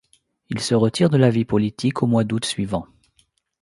[0.49, 2.87] Il se retire de la vie politique au mois d'août suivant.